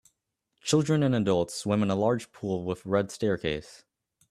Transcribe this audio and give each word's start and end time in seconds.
Children 0.61 1.03
and 1.03 1.13
adults 1.13 1.53
swim 1.53 1.83
in 1.83 1.89
large 1.89 2.31
pool 2.31 2.65
with 2.65 2.87
red 2.87 3.11
staircase 3.11 3.83